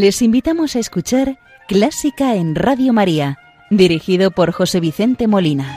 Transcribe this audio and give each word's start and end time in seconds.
Les 0.00 0.22
invitamos 0.22 0.76
a 0.76 0.78
escuchar 0.78 1.40
Clásica 1.66 2.36
en 2.36 2.54
Radio 2.54 2.92
María, 2.92 3.36
dirigido 3.68 4.30
por 4.30 4.52
José 4.52 4.78
Vicente 4.78 5.26
Molina. 5.26 5.76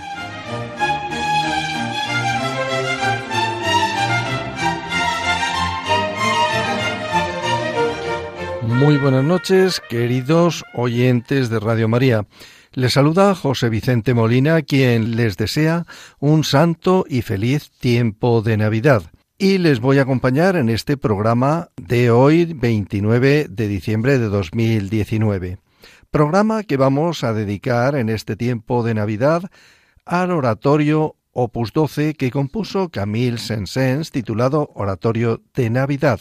Muy 8.61 8.97
buenas 8.97 9.23
noches, 9.23 9.81
queridos 9.89 10.63
oyentes 10.75 11.49
de 11.49 11.59
Radio 11.59 11.87
María. 11.87 12.27
Les 12.73 12.93
saluda 12.93 13.33
José 13.33 13.69
Vicente 13.69 14.13
Molina, 14.13 14.61
quien 14.61 15.15
les 15.15 15.35
desea 15.35 15.87
un 16.19 16.43
santo 16.43 17.05
y 17.09 17.23
feliz 17.23 17.71
tiempo 17.79 18.43
de 18.43 18.57
Navidad 18.57 19.01
y 19.41 19.57
les 19.57 19.79
voy 19.79 19.97
a 19.97 20.03
acompañar 20.03 20.55
en 20.55 20.69
este 20.69 20.97
programa 20.97 21.69
de 21.75 22.11
hoy, 22.11 22.53
29 22.53 23.47
de 23.49 23.67
diciembre 23.67 24.19
de 24.19 24.29
2019. 24.29 25.57
Programa 26.11 26.61
que 26.61 26.77
vamos 26.77 27.23
a 27.23 27.33
dedicar 27.33 27.95
en 27.95 28.09
este 28.09 28.35
tiempo 28.35 28.83
de 28.83 28.93
Navidad 28.93 29.49
al 30.05 30.29
oratorio 30.29 31.15
Opus 31.31 31.73
12 31.73 32.13
que 32.13 32.29
compuso 32.29 32.89
Camille 32.89 33.39
Saint-Saëns 33.39 34.11
titulado 34.11 34.69
Oratorio 34.75 35.41
de 35.55 35.71
Navidad. 35.71 36.19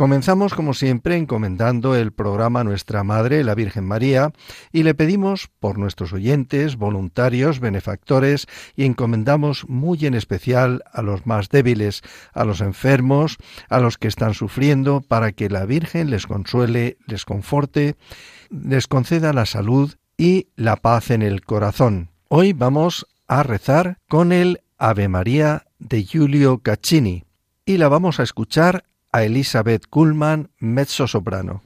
Comenzamos, 0.00 0.54
como 0.54 0.72
siempre, 0.72 1.18
encomendando 1.18 1.94
el 1.94 2.10
programa 2.10 2.60
a 2.60 2.64
Nuestra 2.64 3.04
Madre, 3.04 3.44
la 3.44 3.54
Virgen 3.54 3.84
María, 3.84 4.32
y 4.72 4.82
le 4.82 4.94
pedimos 4.94 5.50
por 5.60 5.76
nuestros 5.76 6.14
oyentes, 6.14 6.76
voluntarios, 6.76 7.60
benefactores, 7.60 8.46
y 8.76 8.86
encomendamos 8.86 9.68
muy 9.68 10.06
en 10.06 10.14
especial 10.14 10.82
a 10.90 11.02
los 11.02 11.26
más 11.26 11.50
débiles, 11.50 12.00
a 12.32 12.46
los 12.46 12.62
enfermos, 12.62 13.36
a 13.68 13.78
los 13.78 13.98
que 13.98 14.08
están 14.08 14.32
sufriendo, 14.32 15.02
para 15.02 15.32
que 15.32 15.50
la 15.50 15.66
Virgen 15.66 16.08
les 16.08 16.26
consuele, 16.26 16.96
les 17.06 17.26
conforte, 17.26 17.96
les 18.48 18.86
conceda 18.86 19.34
la 19.34 19.44
salud 19.44 19.96
y 20.16 20.48
la 20.56 20.76
paz 20.76 21.10
en 21.10 21.20
el 21.20 21.42
corazón. 21.42 22.08
Hoy 22.28 22.54
vamos 22.54 23.06
a 23.28 23.42
rezar 23.42 23.98
con 24.08 24.32
el 24.32 24.62
Ave 24.78 25.08
María 25.08 25.66
de 25.78 26.04
Giulio 26.04 26.60
Caccini 26.60 27.24
y 27.66 27.76
la 27.76 27.88
vamos 27.88 28.18
a 28.18 28.22
escuchar 28.22 28.84
a 29.12 29.24
Elizabeth 29.24 29.86
Kuhlman, 29.88 30.50
mezzo-soprano. 30.58 31.62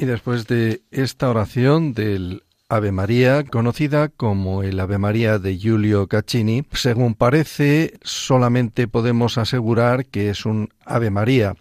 Y 0.00 0.06
después 0.06 0.46
de 0.46 0.80
esta 0.90 1.28
oración 1.28 1.92
del 1.92 2.42
Ave 2.70 2.90
María, 2.90 3.44
conocida 3.44 4.08
como 4.08 4.62
el 4.62 4.80
Ave 4.80 4.96
María 4.96 5.38
de 5.38 5.58
Giulio 5.58 6.06
Caccini, 6.06 6.64
según 6.72 7.14
parece, 7.14 7.98
solamente 8.00 8.88
podemos 8.88 9.36
asegurar 9.36 10.06
que 10.06 10.30
es 10.30 10.46
un 10.46 10.70
Ave 10.86 11.10
María, 11.10 11.54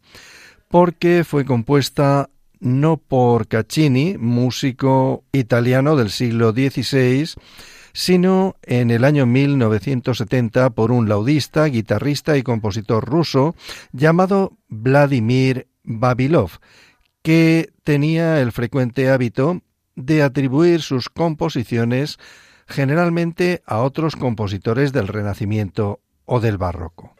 porque 0.70 1.26
fue 1.26 1.44
compuesta 1.44 2.30
no 2.62 2.96
por 2.96 3.50
Caccini, 3.50 4.16
músico 4.18 5.26
italiano 5.34 5.98
del 5.98 6.10
siglo 6.10 6.54
XVI, 6.54 7.32
sino 7.92 8.56
en 8.64 8.90
el 8.90 9.04
año 9.04 9.26
1970 9.26 10.70
por 10.70 10.94
un 10.94 11.10
laudista, 11.10 11.66
guitarrista 11.66 12.38
y 12.38 12.44
compositor 12.44 13.04
ruso 13.04 13.54
llamado 13.92 14.54
Vladimir 14.70 15.68
Babilov, 15.84 16.52
que 17.22 17.70
tenía 17.84 18.40
el 18.42 18.52
frecuente 18.52 19.10
hábito 19.10 19.62
de 19.96 20.24
atribuir 20.24 20.82
sus 20.82 21.10
composiciones 21.10 22.18
generalmente 22.68 23.62
a 23.66 23.80
otros 23.80 24.16
compositores 24.16 24.94
del 24.94 25.08
Renacimiento 25.08 26.00
o 26.26 26.40
del 26.40 26.58
Barroco. 26.58 27.16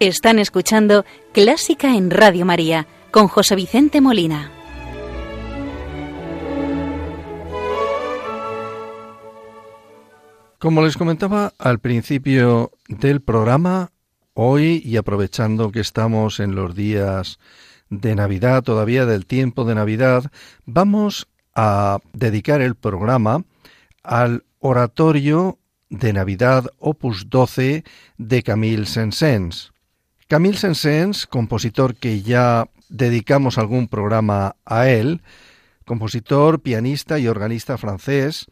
Están 0.00 0.40
escuchando 0.40 1.04
Clásica 1.32 1.94
en 1.94 2.10
Radio 2.10 2.44
María 2.44 2.88
con 3.12 3.28
José 3.28 3.54
Vicente 3.54 4.00
Molina. 4.00 4.50
Como 10.62 10.84
les 10.84 10.96
comentaba 10.96 11.54
al 11.58 11.80
principio 11.80 12.70
del 12.86 13.20
programa, 13.20 13.90
hoy 14.32 14.80
y 14.84 14.96
aprovechando 14.96 15.72
que 15.72 15.80
estamos 15.80 16.38
en 16.38 16.54
los 16.54 16.76
días 16.76 17.40
de 17.90 18.14
Navidad, 18.14 18.62
todavía 18.62 19.04
del 19.04 19.26
tiempo 19.26 19.64
de 19.64 19.74
Navidad, 19.74 20.30
vamos 20.64 21.26
a 21.56 21.98
dedicar 22.12 22.60
el 22.60 22.76
programa 22.76 23.42
al 24.04 24.44
oratorio 24.60 25.58
de 25.90 26.12
Navidad 26.12 26.66
Opus 26.78 27.28
12 27.28 27.82
de 28.18 28.42
Camille 28.44 28.86
Saint-Saëns. 28.86 29.72
Camille 30.28 30.58
Saint-Saëns, 30.58 31.26
compositor 31.26 31.96
que 31.96 32.22
ya 32.22 32.68
dedicamos 32.88 33.58
algún 33.58 33.88
programa 33.88 34.54
a 34.64 34.88
él, 34.88 35.22
compositor, 35.86 36.60
pianista 36.60 37.18
y 37.18 37.26
organista 37.26 37.78
francés 37.78 38.46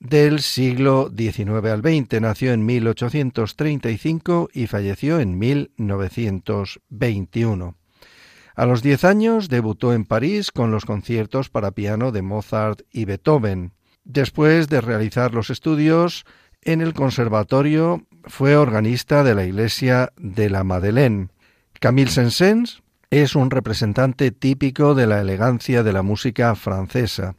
del 0.00 0.40
siglo 0.40 1.10
XIX 1.16 1.70
al 1.70 1.80
XX. 1.80 2.20
Nació 2.20 2.52
en 2.52 2.66
1835 2.66 4.50
y 4.52 4.66
falleció 4.66 5.20
en 5.20 5.38
1921. 5.38 7.76
A 8.56 8.66
los 8.66 8.82
diez 8.82 9.04
años 9.04 9.48
debutó 9.48 9.92
en 9.92 10.04
París 10.04 10.52
con 10.52 10.70
los 10.70 10.84
conciertos 10.84 11.50
para 11.50 11.72
piano 11.72 12.12
de 12.12 12.22
Mozart 12.22 12.82
y 12.92 13.04
Beethoven. 13.04 13.72
Después 14.04 14.68
de 14.68 14.80
realizar 14.80 15.34
los 15.34 15.50
estudios 15.50 16.24
en 16.62 16.80
el 16.80 16.94
conservatorio 16.94 18.06
fue 18.24 18.56
organista 18.56 19.24
de 19.24 19.34
la 19.34 19.44
iglesia 19.44 20.12
de 20.16 20.50
la 20.50 20.62
Madeleine. 20.62 21.28
Camille 21.80 22.10
Saint-Saëns 22.10 22.82
es 23.10 23.34
un 23.34 23.50
representante 23.50 24.30
típico 24.30 24.94
de 24.94 25.06
la 25.06 25.20
elegancia 25.20 25.82
de 25.82 25.92
la 25.92 26.02
música 26.02 26.54
francesa. 26.54 27.34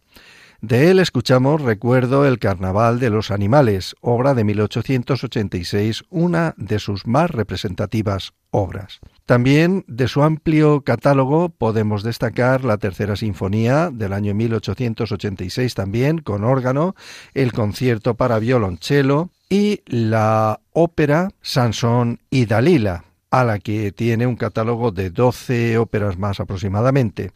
De 0.62 0.90
él 0.90 1.00
escuchamos 1.00 1.62
Recuerdo 1.62 2.26
el 2.26 2.40
Carnaval 2.40 3.00
de 3.00 3.10
los 3.10 3.30
Animales, 3.30 3.96
obra 4.02 4.34
de 4.34 4.44
1886, 4.44 6.04
una 6.10 6.54
de 6.58 6.80
sus 6.80 7.06
más 7.06 7.30
representativas 7.30 8.34
obras. 8.52 9.00
También 9.26 9.84
de 9.88 10.08
su 10.08 10.24
amplio 10.24 10.82
catálogo 10.82 11.50
podemos 11.50 12.04
destacar 12.04 12.64
la 12.64 12.78
Tercera 12.78 13.16
Sinfonía 13.16 13.90
del 13.92 14.14
año 14.14 14.34
1886 14.34 15.74
también 15.74 16.20
con 16.20 16.44
órgano, 16.44 16.96
el 17.34 17.52
concierto 17.52 18.16
para 18.16 18.40
violonchelo 18.40 19.30
y 19.50 19.82
la 19.86 20.62
ópera 20.72 21.30
Sansón 21.42 22.20
y 22.30 22.46
Dalila, 22.46 23.04
a 23.30 23.44
la 23.44 23.60
que 23.60 23.92
tiene 23.92 24.26
un 24.26 24.36
catálogo 24.36 24.92
de 24.92 25.10
12 25.10 25.78
óperas 25.78 26.18
más 26.18 26.40
aproximadamente. 26.40 27.32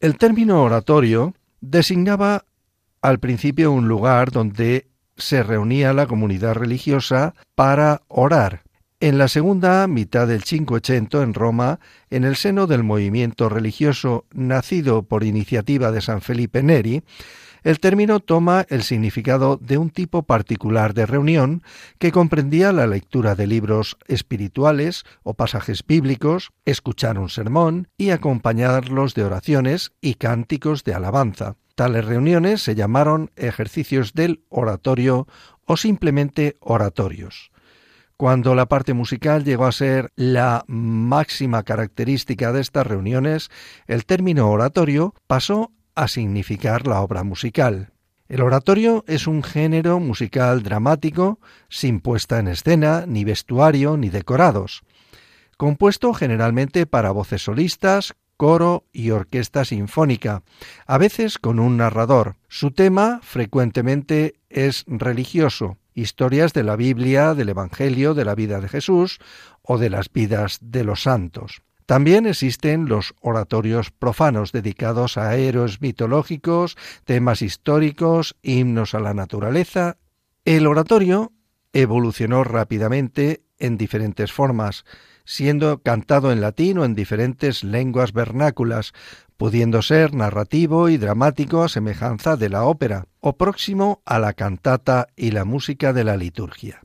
El 0.00 0.16
término 0.16 0.62
oratorio 0.62 1.34
designaba 1.60 2.44
al 3.00 3.18
principio 3.18 3.72
un 3.72 3.88
lugar 3.88 4.30
donde 4.30 4.88
se 5.16 5.42
reunía 5.42 5.92
la 5.92 6.06
comunidad 6.06 6.54
religiosa 6.54 7.34
para 7.54 8.02
orar. 8.08 8.62
En 9.00 9.16
la 9.16 9.28
segunda 9.28 9.86
mitad 9.86 10.26
del 10.26 10.42
Cinquecento 10.42 11.22
en 11.22 11.32
Roma, 11.32 11.78
en 12.10 12.24
el 12.24 12.34
seno 12.34 12.66
del 12.66 12.82
movimiento 12.82 13.48
religioso 13.48 14.24
nacido 14.32 15.04
por 15.04 15.22
iniciativa 15.22 15.92
de 15.92 16.00
San 16.00 16.20
Felipe 16.20 16.64
Neri, 16.64 17.04
el 17.62 17.80
término 17.80 18.20
toma 18.20 18.66
el 18.68 18.82
significado 18.82 19.56
de 19.56 19.78
un 19.78 19.90
tipo 19.90 20.22
particular 20.22 20.94
de 20.94 21.06
reunión 21.06 21.62
que 21.98 22.12
comprendía 22.12 22.72
la 22.72 22.86
lectura 22.86 23.34
de 23.34 23.46
libros 23.46 23.96
espirituales 24.06 25.04
o 25.22 25.34
pasajes 25.34 25.84
bíblicos, 25.86 26.50
escuchar 26.64 27.18
un 27.18 27.28
sermón 27.28 27.88
y 27.96 28.10
acompañarlos 28.10 29.14
de 29.14 29.24
oraciones 29.24 29.92
y 30.00 30.14
cánticos 30.14 30.84
de 30.84 30.94
alabanza. 30.94 31.56
Tales 31.74 32.04
reuniones 32.04 32.62
se 32.62 32.74
llamaron 32.74 33.30
ejercicios 33.36 34.12
del 34.14 34.42
oratorio 34.48 35.28
o 35.64 35.76
simplemente 35.76 36.56
oratorios. 36.60 37.52
Cuando 38.16 38.56
la 38.56 38.66
parte 38.66 38.94
musical 38.94 39.44
llegó 39.44 39.64
a 39.66 39.70
ser 39.70 40.10
la 40.16 40.64
máxima 40.66 41.62
característica 41.62 42.52
de 42.52 42.62
estas 42.62 42.84
reuniones, 42.84 43.48
el 43.86 44.06
término 44.06 44.50
oratorio 44.50 45.14
pasó 45.28 45.70
a 45.98 46.06
significar 46.06 46.86
la 46.86 47.00
obra 47.00 47.24
musical. 47.24 47.90
El 48.28 48.42
oratorio 48.42 49.04
es 49.08 49.26
un 49.26 49.42
género 49.42 49.98
musical 49.98 50.62
dramático, 50.62 51.40
sin 51.68 51.98
puesta 51.98 52.38
en 52.38 52.46
escena, 52.46 53.04
ni 53.06 53.24
vestuario, 53.24 53.96
ni 53.96 54.08
decorados, 54.08 54.82
compuesto 55.56 56.14
generalmente 56.14 56.86
para 56.86 57.10
voces 57.10 57.42
solistas, 57.42 58.14
coro 58.36 58.84
y 58.92 59.10
orquesta 59.10 59.64
sinfónica, 59.64 60.44
a 60.86 60.98
veces 60.98 61.36
con 61.38 61.58
un 61.58 61.78
narrador. 61.78 62.36
Su 62.46 62.70
tema 62.70 63.18
frecuentemente 63.24 64.36
es 64.50 64.84
religioso, 64.86 65.78
historias 65.94 66.52
de 66.52 66.62
la 66.62 66.76
Biblia, 66.76 67.34
del 67.34 67.48
Evangelio, 67.48 68.14
de 68.14 68.24
la 68.24 68.36
vida 68.36 68.60
de 68.60 68.68
Jesús 68.68 69.18
o 69.62 69.78
de 69.78 69.90
las 69.90 70.12
vidas 70.12 70.58
de 70.62 70.84
los 70.84 71.02
santos. 71.02 71.62
También 71.88 72.26
existen 72.26 72.86
los 72.86 73.14
oratorios 73.22 73.90
profanos 73.90 74.52
dedicados 74.52 75.16
a 75.16 75.36
héroes 75.36 75.80
mitológicos, 75.80 76.76
temas 77.06 77.40
históricos, 77.40 78.36
himnos 78.42 78.94
a 78.94 79.00
la 79.00 79.14
naturaleza. 79.14 79.96
El 80.44 80.66
oratorio 80.66 81.32
evolucionó 81.72 82.44
rápidamente 82.44 83.40
en 83.58 83.78
diferentes 83.78 84.32
formas, 84.32 84.84
siendo 85.24 85.80
cantado 85.80 86.30
en 86.30 86.42
latín 86.42 86.76
o 86.76 86.84
en 86.84 86.94
diferentes 86.94 87.64
lenguas 87.64 88.12
vernáculas, 88.12 88.92
pudiendo 89.38 89.80
ser 89.80 90.12
narrativo 90.12 90.90
y 90.90 90.98
dramático 90.98 91.62
a 91.62 91.70
semejanza 91.70 92.36
de 92.36 92.50
la 92.50 92.64
ópera, 92.64 93.06
o 93.20 93.38
próximo 93.38 94.02
a 94.04 94.18
la 94.18 94.34
cantata 94.34 95.06
y 95.16 95.30
la 95.30 95.46
música 95.46 95.94
de 95.94 96.04
la 96.04 96.18
liturgia. 96.18 96.82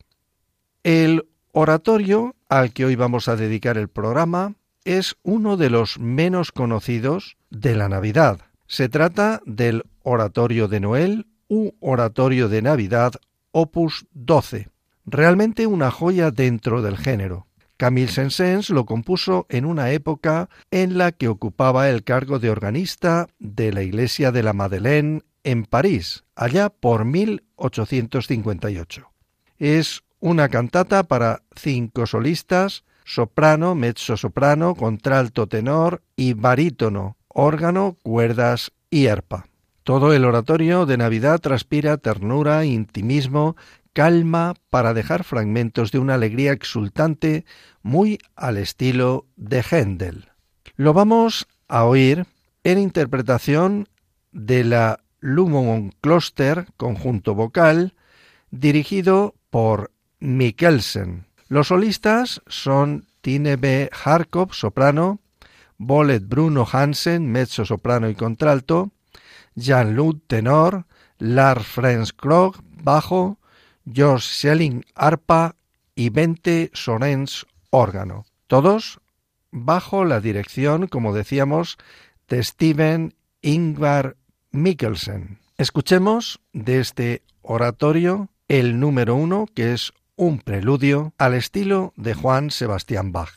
El 0.81 1.27
oratorio 1.51 2.37
al 2.47 2.71
que 2.71 2.85
hoy 2.85 2.95
vamos 2.95 3.27
a 3.27 3.35
dedicar 3.35 3.77
el 3.77 3.89
programa 3.89 4.55
es 4.85 5.15
uno 5.23 5.57
de 5.57 5.69
los 5.69 5.99
menos 5.99 6.51
conocidos 6.51 7.37
de 7.49 7.75
la 7.75 7.89
Navidad. 7.89 8.41
Se 8.67 8.89
trata 8.89 9.41
del 9.45 9.83
Oratorio 10.01 10.67
de 10.67 10.79
Noel 10.79 11.27
u 11.47 11.71
Oratorio 11.79 12.49
de 12.49 12.61
Navidad 12.61 13.13
opus 13.51 14.07
12, 14.13 14.69
realmente 15.05 15.67
una 15.67 15.91
joya 15.91 16.31
dentro 16.31 16.81
del 16.81 16.97
género. 16.97 17.47
Camille 17.77 18.11
Saint-Saëns 18.11 18.69
lo 18.69 18.85
compuso 18.85 19.45
en 19.49 19.65
una 19.65 19.91
época 19.91 20.49
en 20.71 20.97
la 20.97 21.11
que 21.11 21.27
ocupaba 21.27 21.89
el 21.89 22.03
cargo 22.03 22.39
de 22.39 22.49
organista 22.49 23.27
de 23.39 23.73
la 23.73 23.83
iglesia 23.83 24.31
de 24.31 24.43
la 24.43 24.53
Madeleine 24.53 25.21
en 25.43 25.65
París, 25.65 26.23
allá 26.35 26.69
por 26.69 27.05
1858. 27.05 29.11
Es 29.57 30.03
una 30.19 30.49
cantata 30.49 31.03
para 31.03 31.43
cinco 31.55 32.07
solistas, 32.07 32.83
soprano, 33.05 33.75
mezzo-soprano, 33.75 34.75
contralto 34.75 35.47
tenor 35.47 36.01
y 36.15 36.33
barítono, 36.33 37.17
órgano, 37.27 37.97
cuerdas 38.03 38.71
y 38.89 39.07
arpa. 39.07 39.47
Todo 39.83 40.13
el 40.13 40.23
oratorio 40.23 40.85
de 40.85 40.97
Navidad 40.97 41.39
transpira 41.39 41.97
ternura, 41.97 42.63
intimismo, 42.63 43.57
calma 43.91 44.55
para 44.69 44.93
dejar 44.93 45.23
fragmentos 45.23 45.91
de 45.91 45.99
una 45.99 46.15
alegría 46.15 46.51
exultante 46.51 47.45
muy 47.81 48.19
al 48.35 48.57
estilo 48.57 49.25
de 49.35 49.61
Händel. 49.61 50.29
Lo 50.75 50.93
vamos 50.93 51.47
a 51.67 51.85
oír 51.85 52.25
en 52.63 52.79
interpretación 52.79 53.87
de 54.31 54.63
la 54.63 54.99
Lumon 55.19 55.93
Kloster, 56.01 56.67
conjunto 56.77 57.35
vocal, 57.35 57.93
dirigido 58.51 59.35
por 59.49 59.91
Mikkelsen. 60.19 61.25
Los 61.53 61.67
solistas 61.67 62.41
son 62.47 63.05
Tine 63.21 63.57
B. 63.57 63.91
Harkov, 64.03 64.55
soprano, 64.55 65.19
Bolet 65.77 66.27
Bruno 66.27 66.65
Hansen, 66.65 67.31
mezzo 67.31 67.63
soprano 67.63 68.09
y 68.09 68.15
contralto, 68.15 68.89
Jean-Luc 69.53 70.23
tenor, 70.25 70.87
Lars 71.19 71.67
Franz 71.67 72.11
Krog, 72.11 72.55
bajo, 72.81 73.37
George 73.85 74.27
Schelling, 74.27 74.83
arpa 74.95 75.55
y 75.93 76.09
Bente 76.09 76.71
Sorens, 76.73 77.45
órgano. 77.69 78.25
Todos 78.47 78.99
bajo 79.51 80.05
la 80.05 80.21
dirección, 80.21 80.87
como 80.87 81.13
decíamos, 81.13 81.77
de 82.29 82.43
Steven 82.43 83.13
Ingvar 83.43 84.17
Mikkelsen. 84.49 85.37
Escuchemos 85.59 86.41
de 86.51 86.79
este 86.79 87.21
oratorio 87.43 88.29
el 88.47 88.79
número 88.79 89.13
uno, 89.13 89.45
que 89.53 89.73
es 89.73 89.93
un 90.15 90.39
preludio 90.39 91.13
al 91.17 91.33
estilo 91.33 91.93
de 91.95 92.13
Juan 92.13 92.51
Sebastián 92.51 93.11
Bach. 93.11 93.31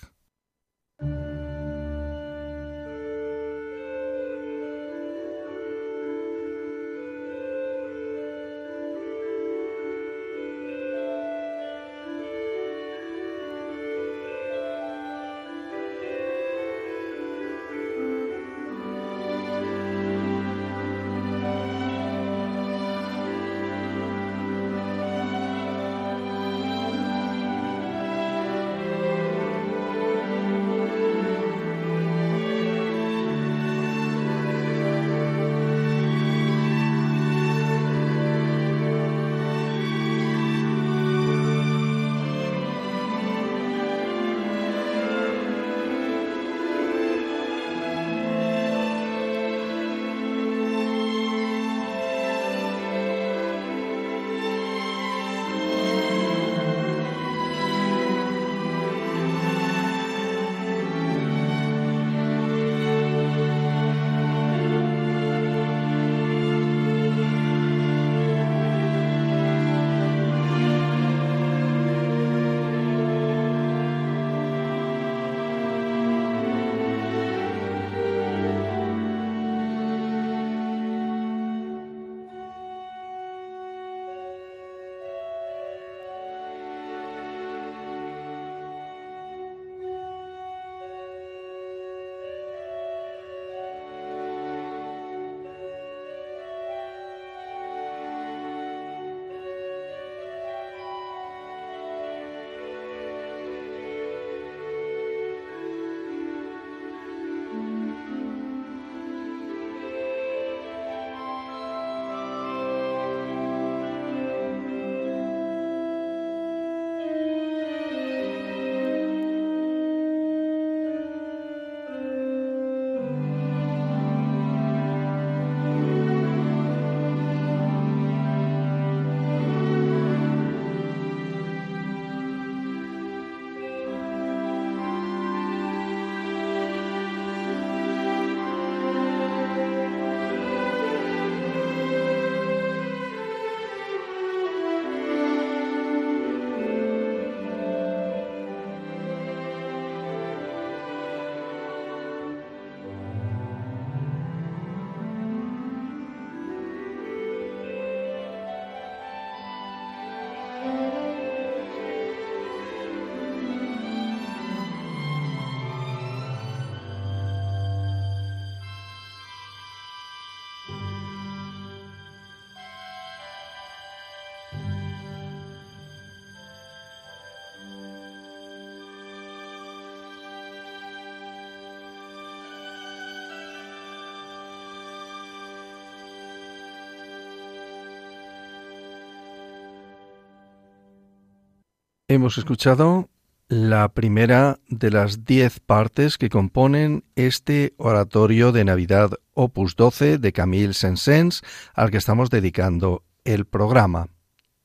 Hemos 192.09 192.39
escuchado 192.39 193.09
la 193.49 193.89
primera 193.89 194.61
de 194.69 194.93
las 194.93 195.25
diez 195.25 195.59
partes 195.59 196.19
que 196.19 196.29
componen 196.29 197.03
este 197.17 197.75
oratorio 197.79 198.53
de 198.53 198.65
Navidad 198.65 199.11
Opus 199.35 199.75
12 199.75 200.19
de 200.19 200.33
Camille 200.33 200.73
Saint-Saëns 200.73 201.43
al 201.75 201.91
que 201.91 201.97
estamos 201.97 202.31
dedicando 202.31 203.03
el 203.25 203.45
programa. 203.45 204.07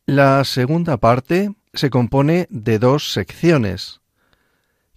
La 0.05 0.43
segunda 0.43 0.97
parte 0.97 1.55
se 1.73 1.89
compone 1.89 2.45
de 2.51 2.77
dos 2.77 3.11
secciones 3.11 4.01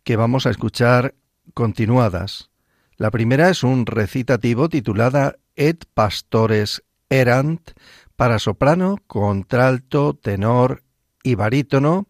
que 0.03 0.17
vamos 0.17 0.45
a 0.45 0.51
escuchar 0.51 1.15
continuadas. 1.55 2.51
La 2.99 3.11
primera 3.11 3.49
es 3.49 3.63
un 3.63 3.87
recitativo 3.87 4.69
titulada 4.69 5.37
Et 5.57 5.83
Pastores 5.95 6.83
Erant 7.09 7.71
para 8.17 8.39
soprano, 8.39 8.99
contralto, 9.07 10.13
tenor 10.13 10.83
y 11.23 11.37
barítono 11.37 12.07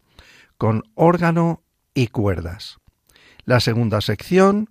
con 0.58 0.82
órgano 0.94 1.62
y 1.94 2.08
cuerdas. 2.08 2.78
La 3.44 3.60
segunda 3.60 4.00
sección 4.00 4.70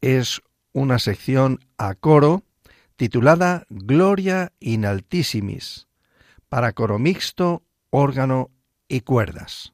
es 0.00 0.42
una 0.72 0.98
sección 0.98 1.60
a 1.78 1.94
coro 1.94 2.44
titulada 2.96 3.64
Gloria 3.70 4.52
in 4.60 4.84
Altissimis, 4.84 5.88
para 6.48 6.72
coro 6.72 6.98
mixto, 6.98 7.62
órgano 7.90 8.50
y 8.88 9.00
cuerdas. 9.00 9.72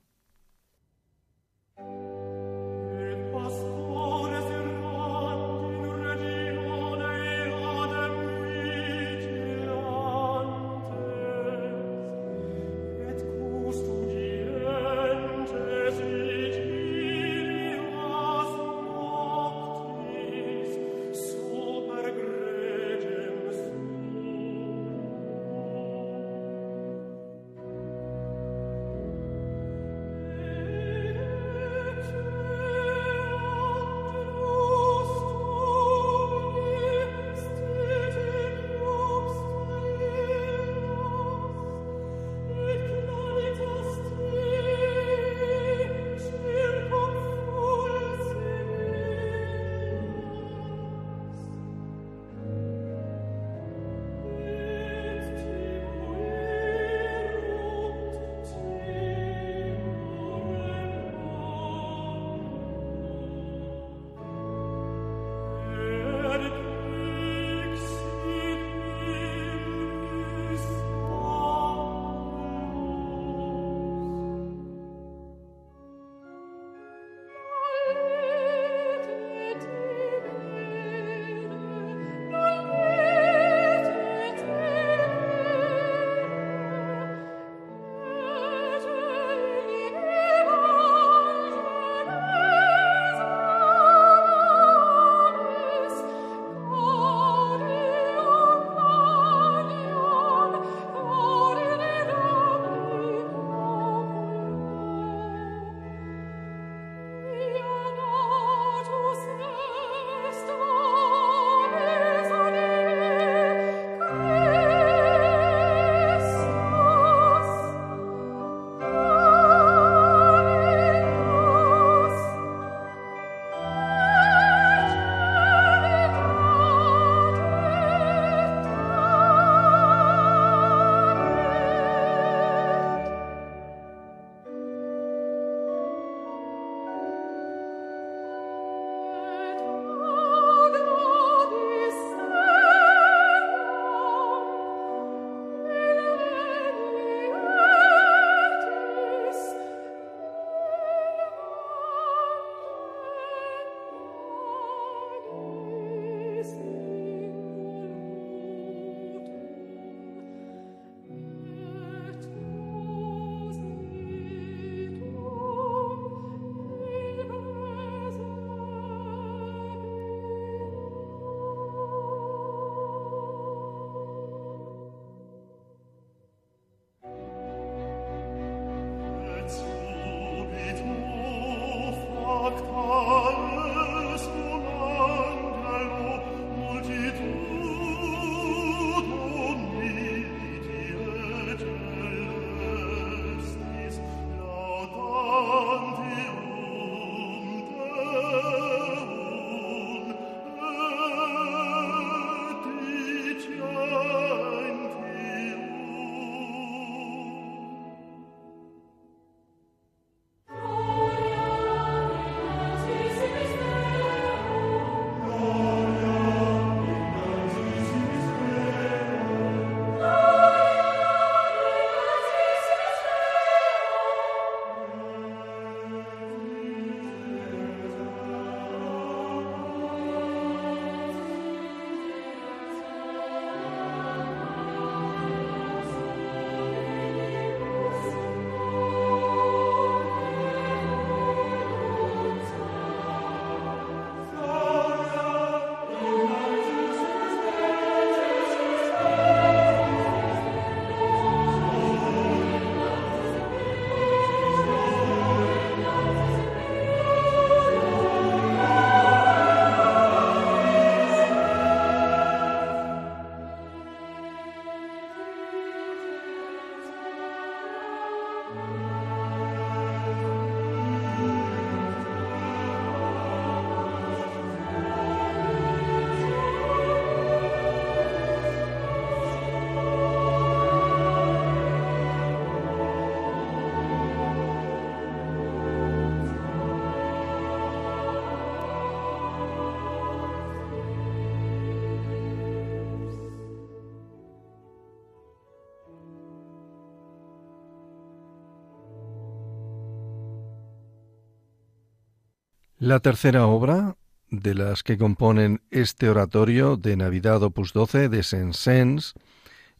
La 302.86 303.00
tercera 303.00 303.48
obra 303.48 303.96
de 304.30 304.54
las 304.54 304.84
que 304.84 304.96
componen 304.96 305.60
este 305.72 306.08
oratorio 306.08 306.76
de 306.76 306.96
Navidad 306.96 307.42
Opus 307.42 307.72
12 307.72 308.08
de 308.08 308.22
Saint-Saëns 308.22 309.14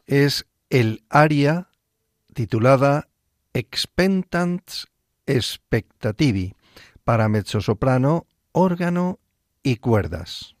es 0.07 0.45
el 0.69 1.05
aria 1.09 1.69
titulada 2.33 3.07
Expentants 3.53 4.89
Expectativi 5.25 6.53
para 7.05 7.29
mezzosoprano, 7.29 8.27
órgano 8.51 9.19
y 9.63 9.77
cuerdas. 9.77 10.56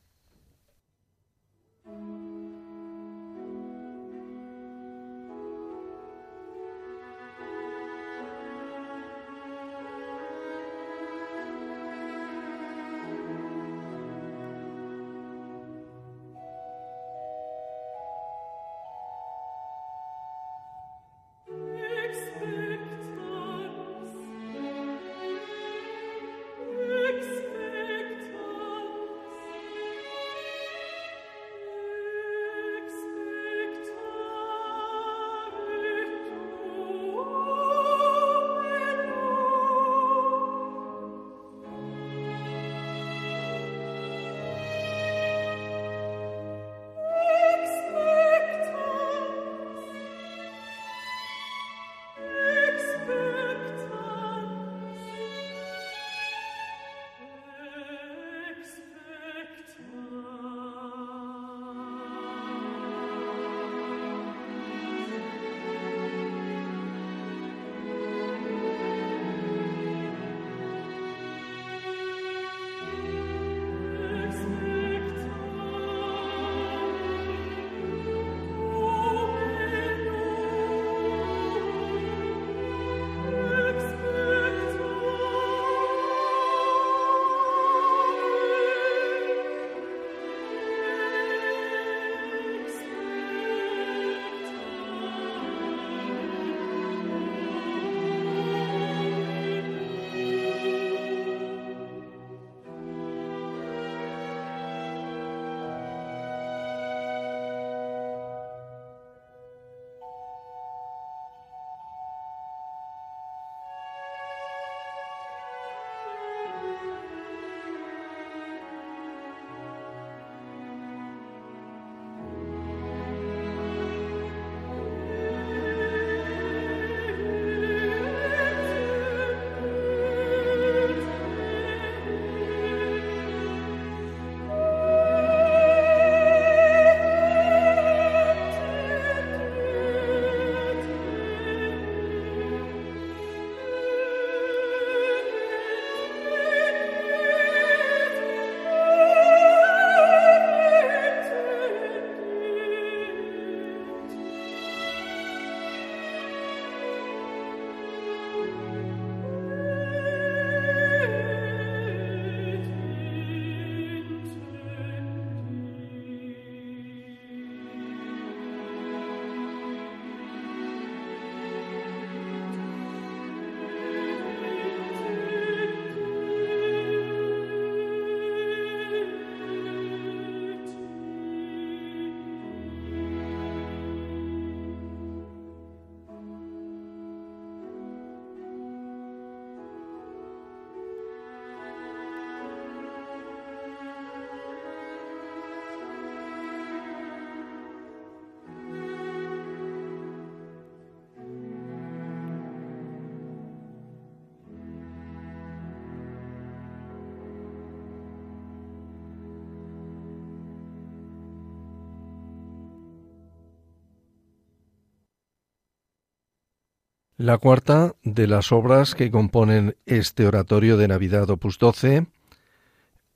La 217.17 217.39
cuarta 217.39 217.95
de 218.03 218.27
las 218.27 218.51
obras 218.51 218.93
que 218.93 219.09
componen 219.09 219.75
este 219.87 220.27
oratorio 220.27 220.77
de 220.77 220.87
Navidad 220.87 221.27
opus 221.31 221.57
12 221.57 222.05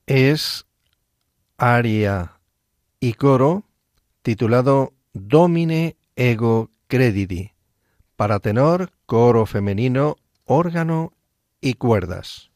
es 0.08 0.66
aria 1.56 2.40
y 3.00 3.14
coro 3.14 3.64
titulado 4.24 4.94
Domine 5.14 5.98
ego 6.16 6.72
credidi 6.88 7.52
para 8.16 8.40
tenor, 8.40 8.92
coro 9.06 9.46
femenino, 9.46 10.16
órgano 10.46 11.14
y 11.62 11.76
cuerdas. 11.76 12.51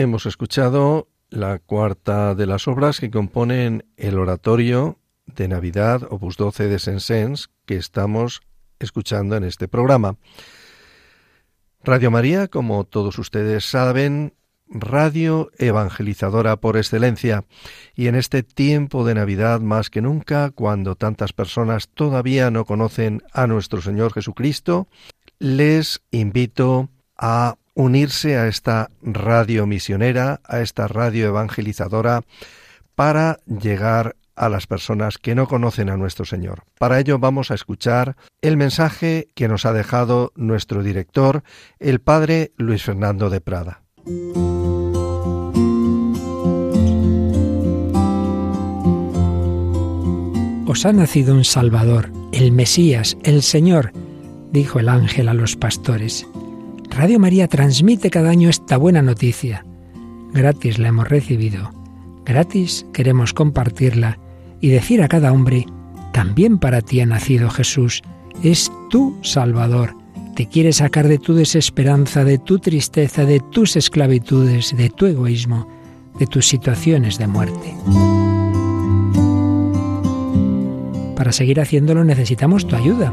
Hemos 0.00 0.26
escuchado 0.26 1.08
la 1.28 1.58
cuarta 1.58 2.36
de 2.36 2.46
las 2.46 2.68
obras 2.68 3.00
que 3.00 3.10
componen 3.10 3.84
el 3.96 4.16
oratorio 4.16 5.00
de 5.26 5.48
Navidad 5.48 6.04
Opus 6.08 6.36
12 6.36 6.68
de 6.68 6.78
Saint-Saëns 6.78 7.50
que 7.66 7.74
estamos 7.74 8.40
escuchando 8.78 9.34
en 9.34 9.42
este 9.42 9.66
programa. 9.66 10.14
Radio 11.82 12.12
María, 12.12 12.46
como 12.46 12.84
todos 12.84 13.18
ustedes 13.18 13.64
saben, 13.64 14.34
radio 14.68 15.50
evangelizadora 15.58 16.60
por 16.60 16.76
excelencia, 16.76 17.44
y 17.96 18.06
en 18.06 18.14
este 18.14 18.44
tiempo 18.44 19.04
de 19.04 19.14
Navidad 19.14 19.58
más 19.58 19.90
que 19.90 20.00
nunca, 20.00 20.52
cuando 20.52 20.94
tantas 20.94 21.32
personas 21.32 21.88
todavía 21.88 22.52
no 22.52 22.64
conocen 22.66 23.24
a 23.32 23.48
nuestro 23.48 23.82
Señor 23.82 24.12
Jesucristo, 24.12 24.86
les 25.40 26.02
invito 26.12 26.88
a 27.16 27.56
unirse 27.78 28.36
a 28.36 28.48
esta 28.48 28.90
radio 29.02 29.64
misionera, 29.64 30.40
a 30.44 30.60
esta 30.60 30.88
radio 30.88 31.28
evangelizadora, 31.28 32.22
para 32.96 33.38
llegar 33.46 34.16
a 34.34 34.48
las 34.48 34.66
personas 34.66 35.16
que 35.16 35.36
no 35.36 35.46
conocen 35.46 35.88
a 35.88 35.96
nuestro 35.96 36.24
Señor. 36.24 36.64
Para 36.76 36.98
ello 36.98 37.20
vamos 37.20 37.52
a 37.52 37.54
escuchar 37.54 38.16
el 38.42 38.56
mensaje 38.56 39.28
que 39.36 39.46
nos 39.46 39.64
ha 39.64 39.72
dejado 39.72 40.32
nuestro 40.34 40.82
director, 40.82 41.44
el 41.78 42.00
Padre 42.00 42.50
Luis 42.56 42.82
Fernando 42.82 43.30
de 43.30 43.40
Prada. 43.40 43.82
Os 50.66 50.84
ha 50.84 50.92
nacido 50.92 51.32
un 51.32 51.44
Salvador, 51.44 52.10
el 52.32 52.50
Mesías, 52.50 53.16
el 53.22 53.42
Señor, 53.42 53.92
dijo 54.50 54.80
el 54.80 54.88
ángel 54.88 55.28
a 55.28 55.34
los 55.34 55.54
pastores. 55.54 56.26
Radio 56.90 57.18
María 57.20 57.48
transmite 57.48 58.10
cada 58.10 58.30
año 58.30 58.48
esta 58.48 58.76
buena 58.76 59.02
noticia. 59.02 59.64
Gratis 60.32 60.78
la 60.78 60.88
hemos 60.88 61.08
recibido, 61.08 61.70
gratis 62.24 62.86
queremos 62.92 63.32
compartirla 63.32 64.18
y 64.60 64.68
decir 64.68 65.02
a 65.02 65.08
cada 65.08 65.32
hombre, 65.32 65.66
también 66.12 66.58
para 66.58 66.82
ti 66.82 67.00
ha 67.00 67.06
nacido 67.06 67.50
Jesús, 67.50 68.02
es 68.42 68.70
tu 68.90 69.16
Salvador, 69.22 69.94
te 70.34 70.46
quiere 70.46 70.72
sacar 70.72 71.08
de 71.08 71.18
tu 71.18 71.34
desesperanza, 71.34 72.24
de 72.24 72.38
tu 72.38 72.58
tristeza, 72.58 73.24
de 73.24 73.40
tus 73.40 73.76
esclavitudes, 73.76 74.76
de 74.76 74.90
tu 74.90 75.06
egoísmo, 75.06 75.68
de 76.18 76.26
tus 76.26 76.46
situaciones 76.46 77.18
de 77.18 77.26
muerte. 77.26 77.74
Para 81.16 81.32
seguir 81.32 81.60
haciéndolo 81.60 82.04
necesitamos 82.04 82.66
tu 82.66 82.76
ayuda, 82.76 83.12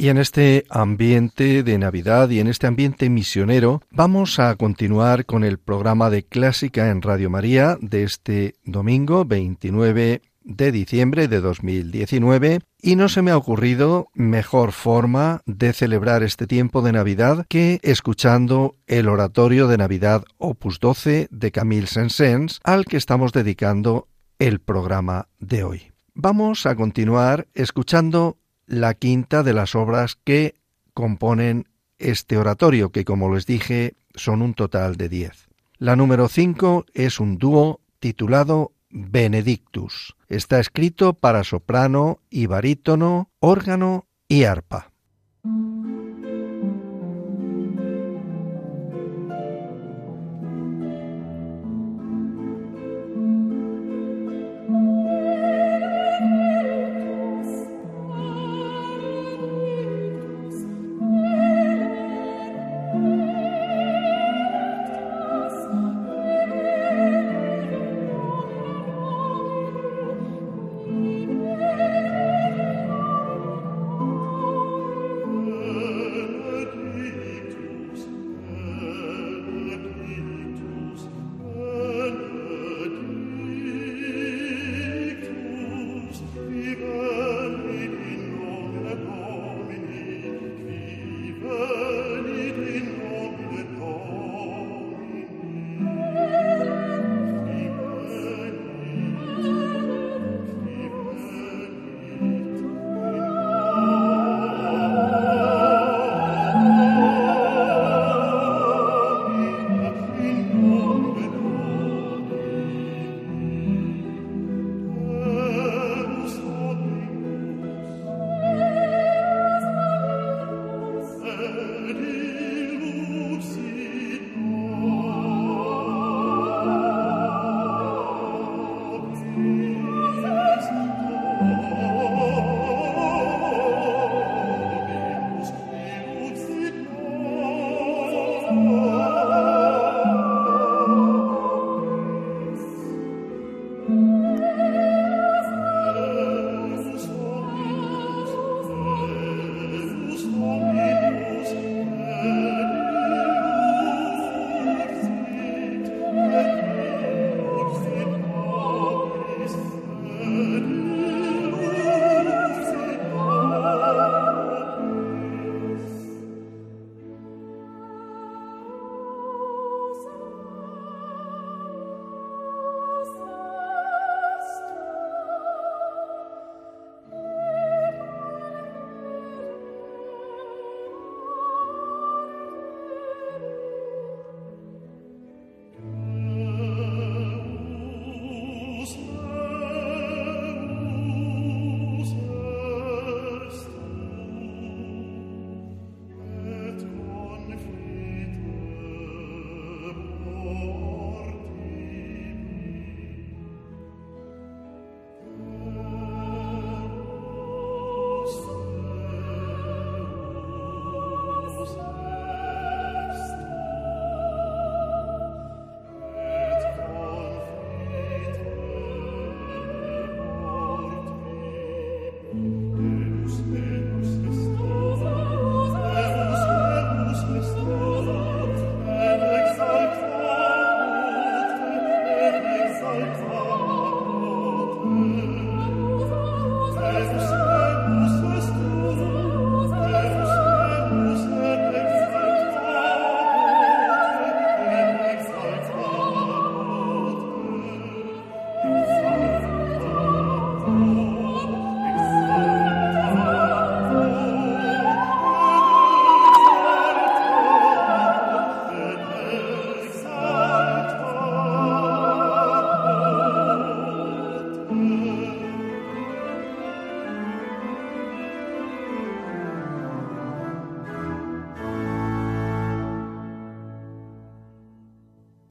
Y 0.00 0.10
en 0.10 0.18
este 0.18 0.64
ambiente 0.70 1.64
de 1.64 1.76
Navidad 1.76 2.30
y 2.30 2.38
en 2.38 2.46
este 2.46 2.68
ambiente 2.68 3.10
misionero, 3.10 3.82
vamos 3.90 4.38
a 4.38 4.54
continuar 4.54 5.26
con 5.26 5.42
el 5.42 5.58
programa 5.58 6.08
de 6.08 6.22
Clásica 6.22 6.90
en 6.90 7.02
Radio 7.02 7.30
María 7.30 7.76
de 7.80 8.04
este 8.04 8.54
domingo 8.64 9.24
29 9.24 10.22
de 10.44 10.72
diciembre 10.72 11.26
de 11.26 11.40
2019 11.40 12.60
y 12.80 12.94
no 12.94 13.08
se 13.08 13.22
me 13.22 13.32
ha 13.32 13.36
ocurrido 13.36 14.06
mejor 14.14 14.70
forma 14.70 15.42
de 15.46 15.72
celebrar 15.72 16.22
este 16.22 16.46
tiempo 16.46 16.80
de 16.80 16.92
Navidad 16.92 17.44
que 17.48 17.80
escuchando 17.82 18.76
el 18.86 19.08
oratorio 19.08 19.66
de 19.66 19.78
Navidad 19.78 20.22
Opus 20.36 20.78
12 20.78 21.26
de 21.32 21.50
Camille 21.50 21.88
Saint-Saëns 21.88 22.60
al 22.62 22.84
que 22.84 22.98
estamos 22.98 23.32
dedicando 23.32 24.06
el 24.38 24.60
programa 24.60 25.26
de 25.40 25.64
hoy. 25.64 25.92
Vamos 26.14 26.66
a 26.66 26.76
continuar 26.76 27.48
escuchando 27.54 28.38
la 28.68 28.94
quinta 28.94 29.42
de 29.42 29.54
las 29.54 29.74
obras 29.74 30.16
que 30.22 30.54
componen 30.94 31.66
este 31.98 32.36
oratorio, 32.36 32.90
que 32.90 33.04
como 33.04 33.34
les 33.34 33.46
dije 33.46 33.96
son 34.14 34.42
un 34.42 34.54
total 34.54 34.96
de 34.96 35.08
diez. 35.08 35.48
La 35.78 35.96
número 35.96 36.28
cinco 36.28 36.84
es 36.92 37.18
un 37.18 37.38
dúo 37.38 37.80
titulado 37.98 38.72
Benedictus. 38.90 40.16
Está 40.28 40.60
escrito 40.60 41.14
para 41.14 41.44
soprano 41.44 42.20
y 42.30 42.46
barítono, 42.46 43.30
órgano 43.40 44.06
y 44.28 44.44
arpa. 44.44 44.92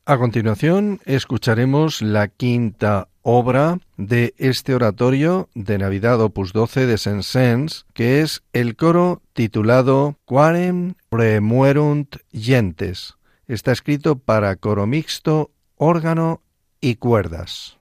A 0.09 0.17
continuación 0.17 1.01
escucharemos 1.03 2.01
la 2.01 2.29
quinta 2.29 3.09
obra 3.23 3.79
de 3.97 4.33
este 4.37 4.73
oratorio 4.73 5.49
de 5.53 5.77
Navidad 5.77 6.21
Opus 6.21 6.53
12 6.53 6.85
de 6.85 6.97
Saint-Saëns, 6.97 7.85
que 7.93 8.21
es 8.21 8.41
el 8.53 8.77
coro 8.77 9.21
titulado 9.33 10.15
Quarem 10.23 10.93
Premuerunt 11.09 12.15
Gentes. 12.31 13.15
Está 13.49 13.73
escrito 13.73 14.17
para 14.17 14.55
coro 14.55 14.87
mixto, 14.87 15.51
órgano 15.75 16.41
y 16.79 16.95
cuerdas. 16.95 17.76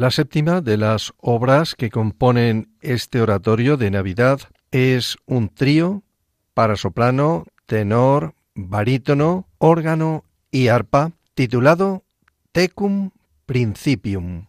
La 0.00 0.10
séptima 0.10 0.62
de 0.62 0.78
las 0.78 1.12
obras 1.18 1.74
que 1.74 1.90
componen 1.90 2.70
este 2.80 3.20
oratorio 3.20 3.76
de 3.76 3.90
Navidad 3.90 4.40
es 4.70 5.18
un 5.26 5.50
trío 5.50 6.02
para 6.54 6.76
soprano, 6.76 7.44
tenor, 7.66 8.34
barítono, 8.54 9.46
órgano 9.58 10.24
y 10.50 10.68
arpa, 10.68 11.12
titulado 11.34 12.02
Tecum 12.52 13.10
Principium. 13.44 14.46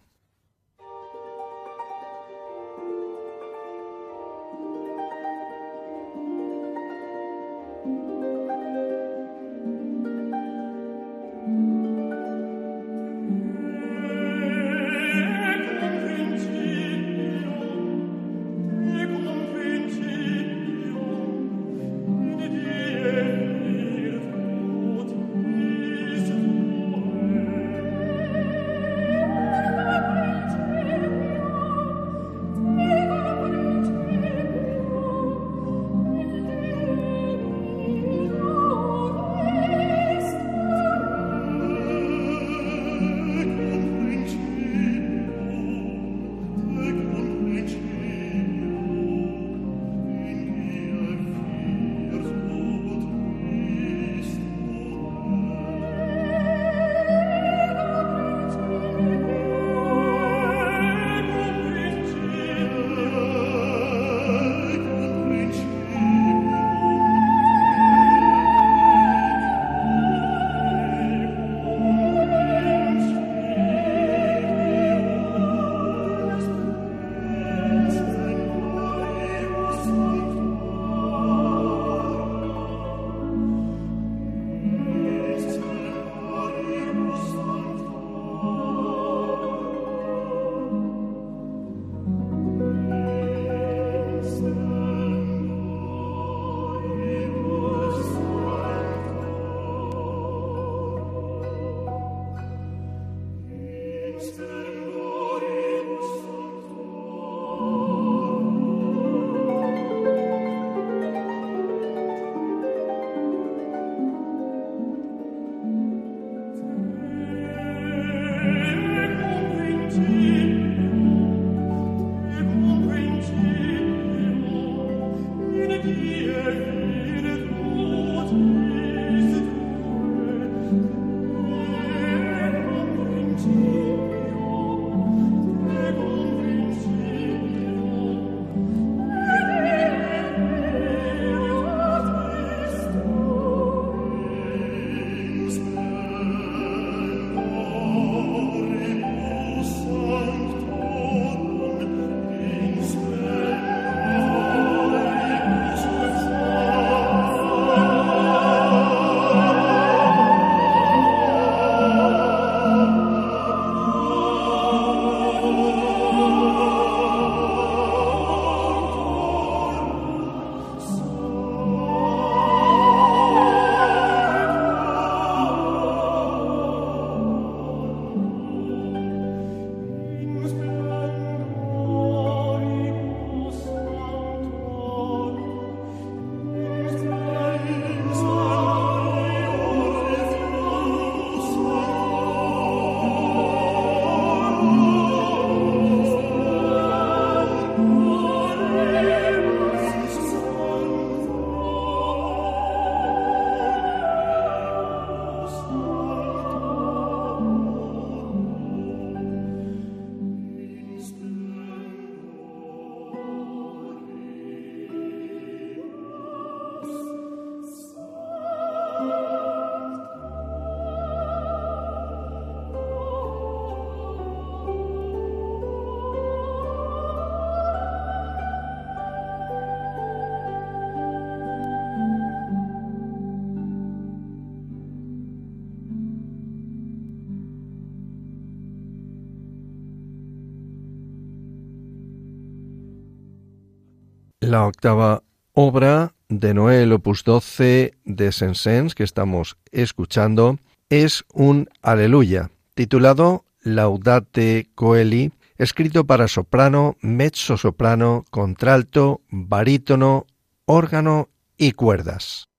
La 244.52 244.66
octava 244.66 245.22
obra 245.54 246.12
de 246.28 246.52
Noel 246.52 246.92
opus 246.92 247.24
12 247.24 247.94
de 248.04 248.26
Saint-Saëns 248.32 248.94
que 248.94 249.02
estamos 249.02 249.56
escuchando 249.70 250.58
es 250.90 251.24
un 251.32 251.70
Aleluya, 251.80 252.50
titulado 252.74 253.46
Laudate 253.62 254.68
Coeli, 254.74 255.32
escrito 255.56 256.04
para 256.04 256.28
soprano, 256.28 256.98
mezzo 257.00 257.56
soprano, 257.56 258.26
contralto, 258.28 259.22
barítono, 259.30 260.26
órgano 260.66 261.30
y 261.56 261.72
cuerdas. 261.72 262.51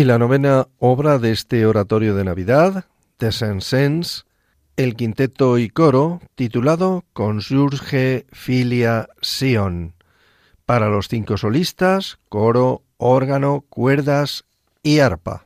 Y 0.00 0.04
la 0.04 0.16
novena 0.16 0.66
obra 0.78 1.18
de 1.18 1.30
este 1.30 1.66
oratorio 1.66 2.14
de 2.14 2.24
Navidad, 2.24 2.86
de 3.18 3.32
Saint-Saëns, 3.32 4.24
el 4.78 4.96
quinteto 4.96 5.58
y 5.58 5.68
coro, 5.68 6.22
titulado 6.36 7.04
Consurge 7.12 8.24
Filia 8.32 9.10
Sion, 9.20 9.92
para 10.64 10.88
los 10.88 11.08
cinco 11.08 11.36
solistas, 11.36 12.18
coro, 12.30 12.80
órgano, 12.96 13.66
cuerdas 13.68 14.46
y 14.82 15.00
arpa. 15.00 15.44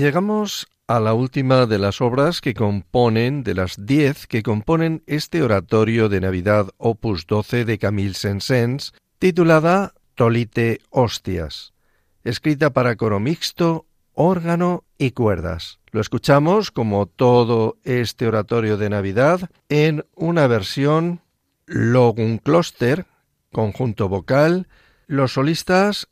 Llegamos 0.00 0.66
a 0.86 0.98
la 0.98 1.12
última 1.12 1.66
de 1.66 1.78
las 1.78 2.00
obras 2.00 2.40
que 2.40 2.54
componen, 2.54 3.42
de 3.42 3.54
las 3.54 3.84
diez 3.84 4.26
que 4.26 4.42
componen 4.42 5.02
este 5.06 5.42
oratorio 5.42 6.08
de 6.08 6.22
Navidad 6.22 6.70
opus 6.78 7.26
12 7.26 7.66
de 7.66 7.76
Camille 7.76 8.14
Saint-Saëns, 8.14 8.94
titulada 9.18 9.92
Tolite 10.14 10.80
Hostias, 10.88 11.74
escrita 12.24 12.70
para 12.70 12.96
coro 12.96 13.20
mixto, 13.20 13.84
órgano 14.14 14.84
y 14.96 15.10
cuerdas. 15.10 15.80
Lo 15.90 16.00
escuchamos, 16.00 16.70
como 16.70 17.04
todo 17.04 17.76
este 17.84 18.26
oratorio 18.26 18.78
de 18.78 18.88
Navidad, 18.88 19.50
en 19.68 20.06
una 20.14 20.46
versión 20.46 21.20
Loguncloster, 21.66 23.04
conjunto 23.52 24.08
vocal, 24.08 24.66
los 25.06 25.34
solistas 25.34 26.08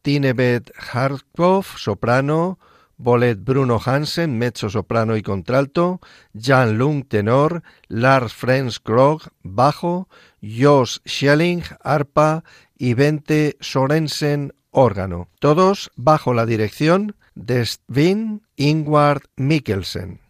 Tinebet 0.00 0.72
Hartkopf, 0.74 1.76
soprano, 1.76 2.58
Bolet 3.02 3.38
Bruno 3.42 3.80
Hansen, 3.82 4.36
mezzo 4.36 4.68
soprano 4.68 5.16
y 5.16 5.22
contralto, 5.22 6.00
Jan 6.34 6.76
Lung 6.76 7.08
tenor, 7.08 7.62
Lars 7.88 8.34
Frenz 8.34 8.78
Krog 8.78 9.22
bajo, 9.42 10.08
Jos 10.42 11.00
Schelling 11.06 11.62
arpa 11.82 12.44
y 12.76 12.92
Bente 12.92 13.56
Sorensen 13.60 14.52
órgano, 14.70 15.28
todos 15.38 15.90
bajo 15.96 16.34
la 16.34 16.44
dirección 16.44 17.16
de 17.34 17.64
Sven 17.64 18.42
Ingward 18.56 19.22
Mikkelsen. 19.34 20.20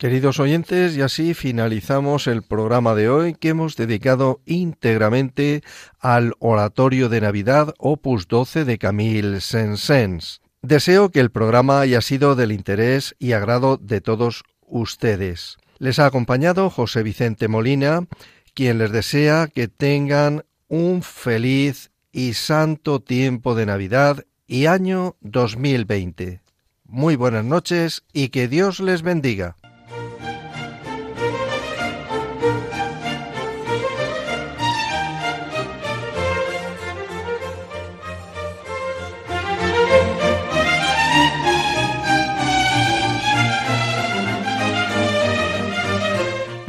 Queridos 0.00 0.40
oyentes, 0.40 0.96
y 0.96 1.02
así 1.02 1.34
finalizamos 1.34 2.26
el 2.26 2.40
programa 2.40 2.94
de 2.94 3.10
hoy 3.10 3.34
que 3.34 3.50
hemos 3.50 3.76
dedicado 3.76 4.40
íntegramente 4.46 5.62
al 5.98 6.32
Oratorio 6.38 7.10
de 7.10 7.20
Navidad 7.20 7.74
Opus 7.76 8.26
12 8.26 8.64
de 8.64 8.78
Camille 8.78 9.42
Saint-Saëns. 9.42 10.40
Deseo 10.62 11.10
que 11.10 11.20
el 11.20 11.30
programa 11.30 11.82
haya 11.82 12.00
sido 12.00 12.34
del 12.34 12.50
interés 12.50 13.14
y 13.18 13.32
agrado 13.32 13.76
de 13.76 14.00
todos 14.00 14.44
ustedes. 14.66 15.58
Les 15.76 15.98
ha 15.98 16.06
acompañado 16.06 16.70
José 16.70 17.02
Vicente 17.02 17.48
Molina, 17.48 18.06
quien 18.54 18.78
les 18.78 18.92
desea 18.92 19.48
que 19.48 19.68
tengan 19.68 20.46
un 20.68 21.02
feliz 21.02 21.90
y 22.10 22.32
santo 22.32 23.00
tiempo 23.00 23.54
de 23.54 23.66
Navidad 23.66 24.24
y 24.46 24.64
año 24.64 25.16
2020. 25.20 26.40
Muy 26.86 27.16
buenas 27.16 27.44
noches 27.44 28.02
y 28.14 28.30
que 28.30 28.48
Dios 28.48 28.80
les 28.80 29.02
bendiga. 29.02 29.56